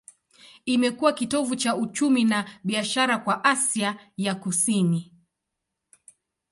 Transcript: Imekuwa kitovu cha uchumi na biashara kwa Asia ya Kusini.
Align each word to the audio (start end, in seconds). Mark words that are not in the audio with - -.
Imekuwa 0.65 1.13
kitovu 1.13 1.55
cha 1.55 1.75
uchumi 1.75 2.23
na 2.23 2.45
biashara 2.63 3.17
kwa 3.17 3.43
Asia 3.43 4.09
ya 4.17 4.35
Kusini. 4.35 5.13